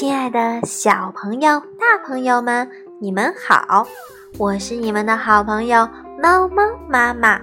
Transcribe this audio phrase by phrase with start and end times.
[0.00, 2.66] 亲爱的小朋友、大朋友们，
[2.98, 3.86] 你们好！
[4.38, 5.86] 我是你们的好朋友
[6.18, 7.38] 猫猫妈妈。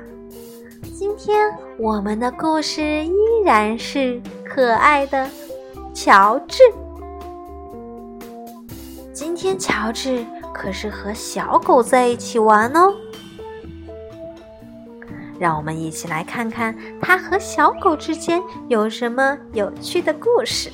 [0.92, 3.14] 今天我们的故事依
[3.46, 5.30] 然是可爱的
[5.94, 6.64] 乔治。
[9.14, 12.92] 今天乔治可是和小狗在一起玩哦。
[15.38, 20.72] 让我们一起来看看他和小狗之间有什么有趣的故事。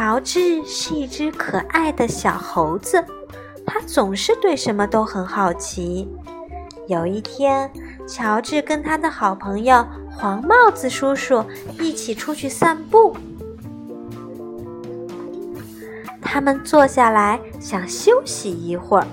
[0.00, 3.04] 乔治是一只可爱的小猴子，
[3.66, 6.08] 他总是对什么都很好奇。
[6.88, 7.70] 有一天，
[8.08, 11.44] 乔治跟他的好朋友黄帽子叔叔
[11.78, 13.14] 一起出去散步。
[16.22, 19.06] 他们坐下来想休息一会儿，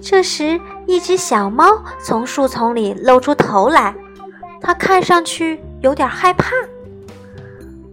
[0.00, 3.92] 这时一只小猫从树丛里露出头来，
[4.60, 6.52] 它看上去有点害怕。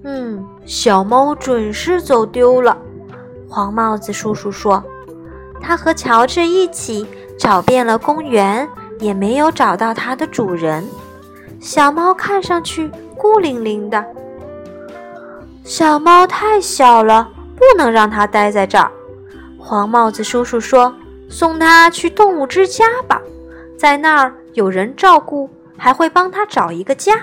[0.03, 2.77] 嗯，小猫准是走丢了。
[3.49, 4.83] 黄帽子叔叔说
[5.59, 7.07] ：“他和乔治一起
[7.39, 10.87] 找遍了公园，也没有找到它的主人。
[11.59, 14.05] 小猫看上去孤零零的。
[15.63, 18.91] 小猫太小了，不能让它待在这儿。”
[19.57, 20.93] 黄帽子叔叔说
[21.27, 23.19] ：“送它去动物之家吧，
[23.75, 27.13] 在那儿有人照顾，还会帮它找一个家。”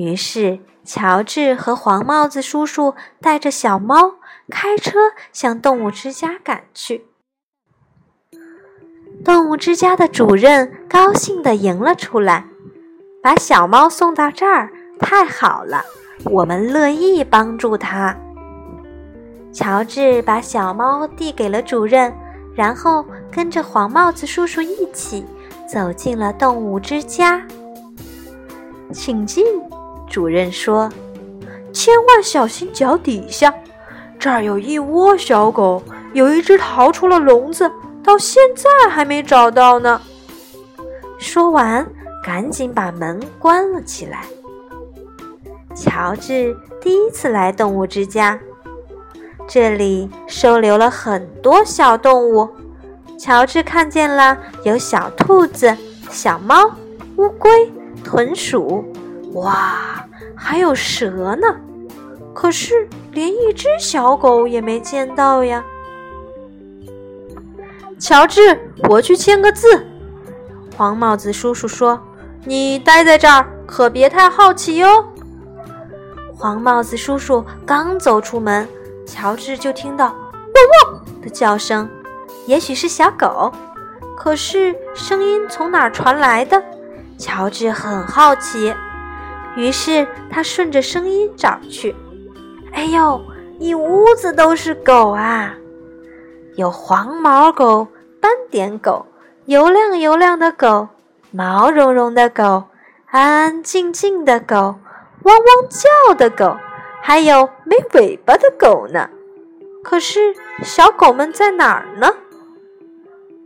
[0.00, 0.60] 于是。
[0.82, 4.14] 乔治和黄帽子叔叔带着小猫
[4.48, 4.98] 开车
[5.30, 7.04] 向动物之家赶去。
[9.22, 12.46] 动物之家的主任高兴地迎了出来，
[13.22, 15.84] 把小猫送到这儿，太好了，
[16.24, 18.16] 我们乐意帮助它。
[19.52, 22.12] 乔治把小猫递给了主任，
[22.54, 25.24] 然后跟着黄帽子叔叔一起
[25.68, 27.46] 走进了动物之家。
[28.92, 29.44] 请进。
[30.10, 30.90] 主任说
[31.72, 33.54] ：“千万小心脚底下，
[34.18, 35.80] 这儿有一窝小狗，
[36.12, 37.70] 有一只逃出了笼子，
[38.02, 40.00] 到现在还没找到呢。”
[41.16, 41.86] 说完，
[42.24, 44.24] 赶紧把门关了起来。
[45.76, 48.38] 乔治第一次来动物之家，
[49.46, 52.48] 这里收留了很多小动物。
[53.16, 55.76] 乔治看见了有小兔子、
[56.10, 56.68] 小猫、
[57.16, 57.70] 乌龟、
[58.02, 58.84] 豚鼠。
[59.34, 60.04] 哇，
[60.42, 61.46] 还有蛇呢！
[62.32, 65.62] 可是连一只小狗也没见到呀。
[67.98, 68.58] 乔治，
[68.88, 69.86] 我去签个字。
[70.74, 72.00] 黄帽子叔叔说
[72.46, 75.04] ：“你待在这儿，可别太好奇哟。”
[76.34, 78.66] 黄帽子叔叔刚走出门，
[79.04, 80.06] 乔治就听到
[80.54, 81.86] “汪汪”的叫声，
[82.46, 83.52] 也许是小狗。
[84.16, 86.62] 可是声音从哪儿传来的？
[87.18, 88.74] 乔治很好奇。
[89.56, 91.94] 于是他顺着声音找去，
[92.72, 93.20] 哎呦，
[93.58, 95.54] 一屋子都是狗啊！
[96.56, 97.86] 有黄毛狗、
[98.20, 99.06] 斑点狗、
[99.46, 100.88] 油亮油亮的狗、
[101.30, 102.64] 毛茸茸的狗、
[103.06, 104.76] 安安静静的狗、
[105.24, 106.56] 汪汪叫的狗，
[107.02, 109.08] 还有没尾巴的狗呢。
[109.82, 112.08] 可是小狗们在哪儿呢？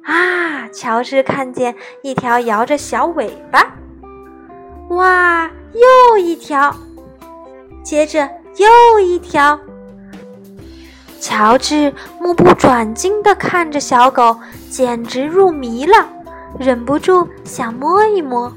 [0.03, 3.77] 啊，乔治看见一条摇着小尾巴，
[4.91, 5.51] 哇！
[5.73, 6.75] 又一条，
[7.83, 9.59] 接着又一条。
[11.21, 14.39] 乔治目不转睛地看着小狗，
[14.71, 16.09] 简直入迷了，
[16.59, 18.53] 忍不住想摸一摸。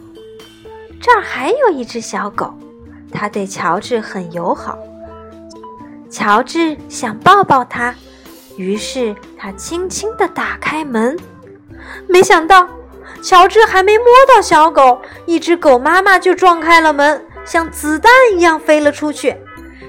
[1.02, 2.54] 这儿还有一只小狗，
[3.12, 4.78] 它对乔治很友好。
[6.10, 7.96] 乔治想抱抱它，
[8.58, 11.18] 于是他轻轻地打开门，
[12.08, 12.68] 没想到。
[13.22, 19.36] 乔治还没摸到小狗，一只狗妈妈就撞开了门，像子弹一样飞了出去。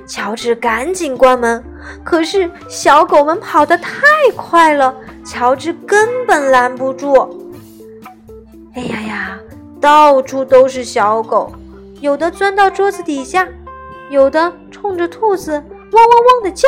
[0.06, 1.62] 乔治赶紧关门，
[2.02, 3.92] 可是小狗们跑得太
[4.34, 4.94] 快了，
[5.24, 7.14] 乔治根本拦不住。
[8.74, 9.38] 哎呀呀，
[9.80, 11.52] 到处都是小狗，
[12.00, 13.46] 有的钻到桌子底下，
[14.08, 16.66] 有的冲着兔子汪汪汪的叫，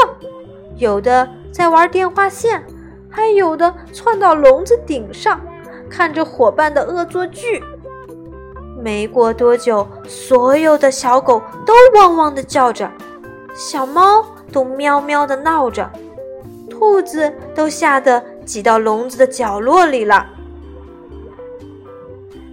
[0.77, 2.63] 有的在玩电话线，
[3.09, 5.41] 还有的窜到笼子顶上。
[5.91, 7.63] 看着伙伴的恶作剧，
[8.81, 12.91] 没过多久，所有的小狗都汪汪的叫着，
[13.55, 15.91] 小猫都喵喵的闹着，
[16.71, 20.27] 兔子都吓得挤到笼子的角落里了。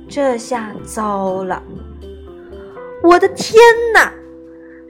[0.10, 1.62] 这下糟了！
[3.04, 3.62] 我的天
[3.94, 4.12] 哪！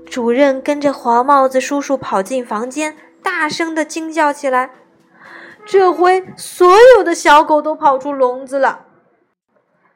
[0.05, 4.71] 主任跟着黄帽子叔叔跑进房间，大声的惊叫起来。
[5.67, 6.65] 这回所
[6.95, 8.85] 有的小狗都跑出笼子了。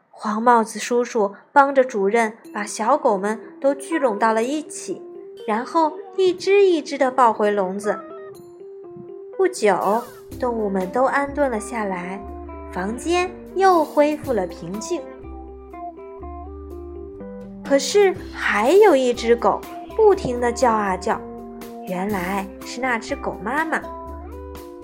[0.10, 5.02] 黄帽子叔叔帮着主任把小狗们都聚拢到了一起，
[5.48, 7.98] 然后一只一只的抱回笼子。
[9.38, 10.04] 不久，
[10.40, 12.22] 动物们都安顿了下来，
[12.74, 15.02] 房间又恢复了平静。
[17.64, 19.62] 可是，还有一只狗
[19.96, 21.20] 不停的叫啊叫，
[21.88, 23.82] 原来是那只狗妈妈。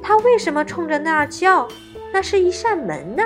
[0.02, 1.68] 它为什么冲着那儿叫？
[2.14, 3.24] 那是一扇门呢。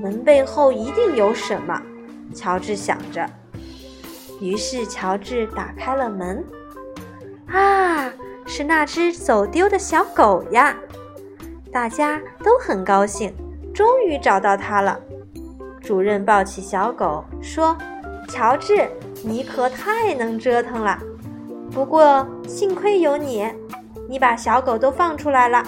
[0.00, 1.82] 门背后一定有什么，
[2.34, 3.28] 乔治想着。
[4.40, 6.44] 于是乔治打开了门。
[7.48, 8.12] 啊，
[8.46, 10.76] 是那只走丢的小狗呀！
[11.72, 13.34] 大家都很高兴，
[13.74, 15.00] 终于找到它了。
[15.80, 17.76] 主任抱起小狗说
[18.28, 18.88] ：“乔治，
[19.22, 20.98] 你可太能折腾了。
[21.70, 23.46] 不过幸亏有你，
[24.08, 25.62] 你把小狗都放出来了，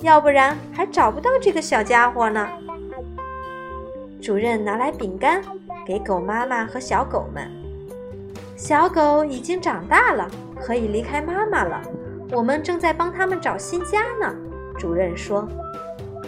[0.00, 2.46] 要不然还找不到这个小家伙呢。”
[4.20, 5.40] 主任拿来饼干
[5.86, 7.48] 给狗妈妈和小狗们。
[8.56, 10.28] 小狗已经长大了，
[10.60, 11.80] 可以离开妈妈了。
[12.32, 14.34] 我们正在帮它们找新家呢。
[14.76, 15.48] 主任说：“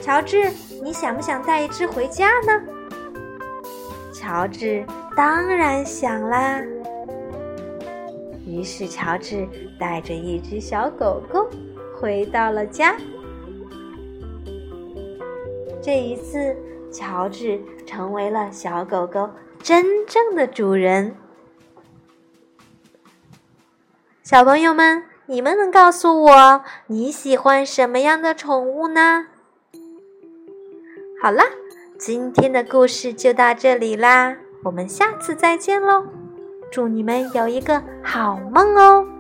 [0.01, 0.51] 乔治，
[0.83, 2.63] 你想不想带一只回家呢？”
[4.15, 4.85] 乔治
[5.17, 6.63] 当然想啦。
[8.61, 9.49] 于是乔治
[9.79, 11.49] 带着一只小狗狗
[11.99, 12.95] 回到了家。
[15.83, 16.55] 这一次。
[16.93, 19.31] 乔治成为了小狗狗
[19.63, 21.15] 真正的主人。
[24.25, 29.29] 小朋友们，你们能告诉我你喜欢什么样的宠物呢？
[31.23, 31.45] 好啦，
[31.97, 36.07] 今天的故事就到这里啦，我们下次再见喽！
[36.71, 39.20] 祝你们有一个好梦哦。